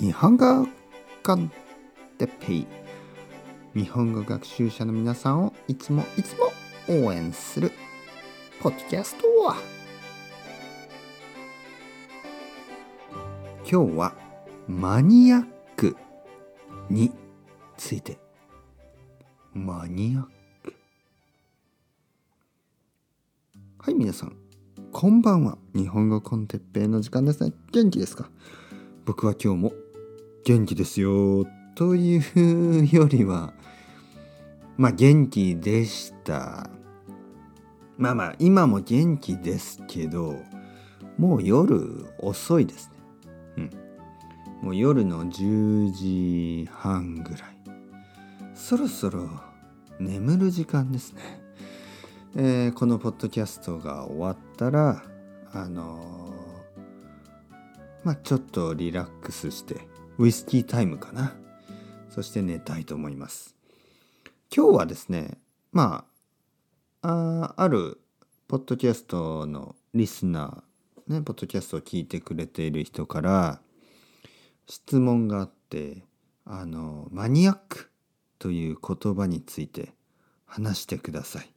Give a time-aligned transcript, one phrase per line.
[0.00, 0.66] 日本語
[1.22, 1.52] コン
[2.16, 2.66] テペイ。
[3.74, 6.46] 日本語学習者の皆さんをいつもいつも
[6.88, 7.70] 応援する
[8.62, 9.26] ポッドキャスト
[13.70, 14.14] 今日は
[14.66, 15.94] マニアック
[16.88, 17.12] に
[17.76, 18.16] ついて。
[19.52, 20.24] マニアッ
[20.62, 20.74] ク。
[23.80, 24.34] はい皆さん。
[24.92, 25.58] こんばんは。
[25.74, 27.52] 日本語コンテッペイの時間ですね。
[27.70, 28.30] 元気ですか？
[29.04, 29.72] 僕は今日も
[30.44, 33.52] 元気ですよというよりは
[34.76, 36.70] まあ元気でした。
[37.98, 40.36] まあまあ今も元気ですけど
[41.18, 42.90] もう夜遅いです
[43.56, 43.70] ね。
[44.62, 44.66] うん。
[44.66, 47.42] もう夜の10時半ぐらい。
[48.54, 49.28] そろそろ
[49.98, 51.22] 眠る時間ですね、
[52.36, 55.02] えー、このポッドキャストが終わったら
[55.52, 61.34] あのー、まあちょっとリラックスしてウイスキータイムかな。
[62.10, 63.54] そして寝たいと思います。
[64.54, 65.38] 今日はですね
[65.72, 66.04] ま
[67.02, 68.00] ああある
[68.48, 73.60] ポッドキャストのリスナーねポッドキャストを聞いてくれている人から
[74.66, 76.02] 質問があって
[76.44, 77.90] あのマニアック
[78.38, 79.92] という言葉について
[80.46, 81.50] 話してください。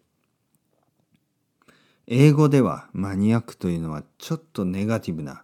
[2.05, 5.43] 英語ではマニアックというのはちょっとネガティブな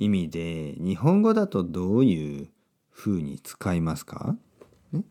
[0.00, 2.48] 意味で日本語だとどういう
[2.88, 4.34] ふうに使いますか、
[4.92, 5.04] ね、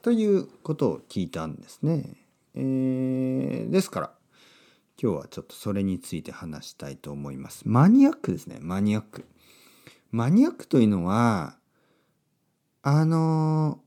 [0.00, 2.16] ということを聞いたんですね。
[2.54, 4.12] えー、ですから
[5.00, 7.62] 今日はちょっとそれについて話したいと思います。
[7.66, 9.26] マニアックですねマニアック。
[10.10, 11.58] マニアックというのは
[12.80, 13.80] あの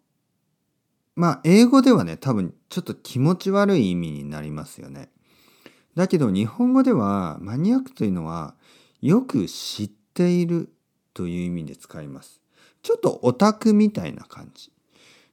[1.16, 5.09] まあ英語ではね多分ちょっと気持ち悪い意味になりますよね。
[5.95, 8.53] だけど日本語ではマニアックというのは
[9.02, 10.69] よく知っている
[11.14, 12.42] という意味で使います。
[12.81, 14.72] ちょっとオタクみたいな感じ。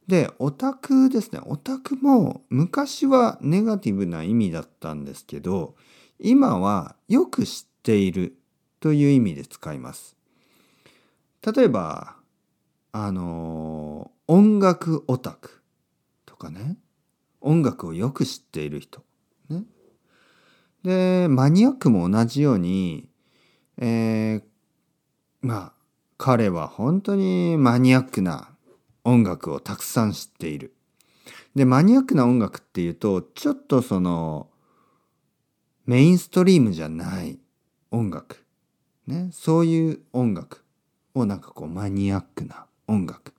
[0.06, 1.40] で、オタクですね。
[1.44, 5.76] オタクも昔はネガティブな意味だったんですけど、
[6.18, 8.36] 今はよく知っている
[8.80, 10.16] という意味で使います。
[11.54, 12.16] 例えば、
[12.92, 15.62] あの、音楽オタク
[16.26, 16.76] とかね。
[17.40, 19.02] 音楽をよく知っている人。
[19.48, 19.64] ね。
[20.82, 23.08] で、マニアックも同じように、
[23.78, 24.42] えー、
[25.42, 25.72] まあ
[26.18, 28.50] 彼は本当にマニアックな
[29.04, 30.74] 音楽をたくさん知っている。
[31.54, 34.48] でマニアックな音楽っていうとちょっとその
[35.86, 37.38] メインストリームじゃない
[37.90, 38.44] 音楽、
[39.06, 40.64] ね、そういう音楽
[41.14, 43.32] をなんかこうマニアックな音楽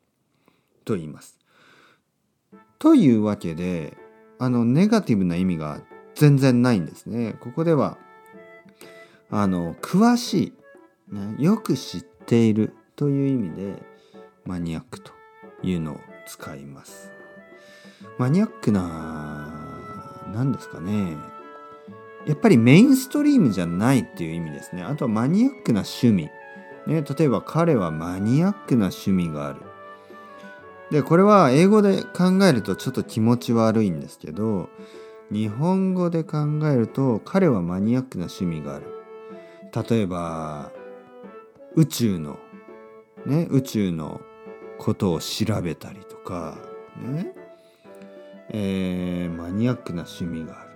[0.83, 1.39] と言います。
[2.79, 3.95] というわけで
[4.39, 5.81] あのネガティブな意味が
[6.15, 7.35] 全然ないんですね。
[7.39, 7.97] ここでは
[9.29, 10.53] あの詳しい、
[11.11, 13.83] ね、よく知っているという意味で
[14.45, 15.11] マニアックと
[15.63, 17.11] いうのを使います。
[18.17, 19.71] マニアックな
[20.33, 21.15] 何ですかね
[22.25, 24.83] やっぱりメインストリームじゃないっていう意味ですね。
[24.83, 26.29] あとはマニアックな趣味。
[26.87, 29.61] ね、例えば彼はマニアックな趣味がある。
[30.91, 34.67] でこれは英語で考えるとちょっと気持ち悪いんですけど
[35.31, 38.85] 日本語で考えると彼はマニアックな趣味がある。
[39.89, 40.71] 例えば
[41.75, 42.37] 宇宙の
[43.25, 44.21] ね宇宙の
[44.77, 46.57] ことを調べたりとか
[46.97, 47.33] ね。
[48.53, 50.71] えー、マニアックな趣味がある。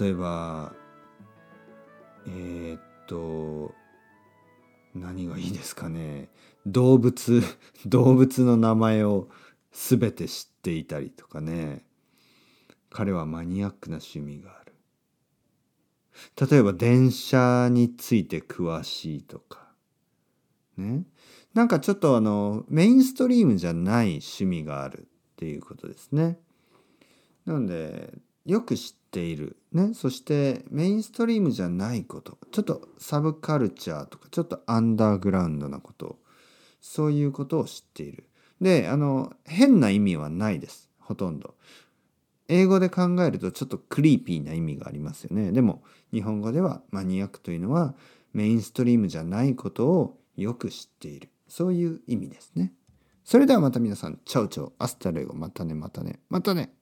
[0.00, 0.72] 例えば
[2.26, 3.74] えー、っと
[4.94, 6.28] 何がいいですかね。
[6.66, 7.42] 動物
[7.86, 9.28] 動物の名前を
[9.72, 11.84] 全て知っていたりとかね。
[12.90, 14.72] 彼はマニアックな趣味がある。
[16.48, 19.65] 例えば電車について詳しいとか。
[20.76, 21.04] ね。
[21.54, 25.04] なんかちょっとあのメインストリームじゃない趣味があるっ
[25.36, 26.38] ていうことですね。
[27.44, 28.12] なので
[28.44, 29.56] よく知っている。
[29.72, 29.94] ね。
[29.94, 32.38] そしてメインストリームじゃないこと。
[32.52, 36.18] ちょっとサブカルチャーとかちょっとアンダーグラウンドなこと。
[36.80, 38.28] そういうことを知っている。
[38.60, 40.90] であの変な意味はないです。
[41.00, 41.54] ほとんど。
[42.48, 45.52] 英語で考えるとちょっとクリーピーな意味がありますよね。
[45.52, 45.82] でも
[46.12, 47.94] 日本語ではマニアックというのは
[48.32, 51.30] メインストリームじゃないことをよく知っている。
[51.48, 52.72] そういう意味ですね。
[53.24, 55.34] それではまた皆さんチャウチャウアスタレゴ。
[55.34, 56.20] またねまたね。
[56.28, 56.72] またね。